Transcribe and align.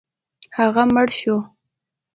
هغه 0.57 0.83
مړ 0.93 1.07
شو. 1.19 1.35